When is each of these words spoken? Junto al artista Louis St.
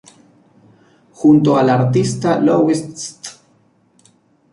Junto 1.11 1.55
al 1.57 1.69
artista 1.69 2.39
Louis 2.39 2.75
St. 2.79 3.29